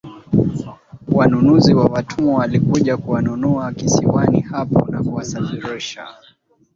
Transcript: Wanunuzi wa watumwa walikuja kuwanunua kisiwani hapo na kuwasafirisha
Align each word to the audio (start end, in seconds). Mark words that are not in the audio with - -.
Wanunuzi 1.07 1.73
wa 1.73 1.85
watumwa 1.85 2.35
walikuja 2.39 2.97
kuwanunua 2.97 3.71
kisiwani 3.73 4.39
hapo 4.41 4.85
na 4.91 5.03
kuwasafirisha 5.03 6.07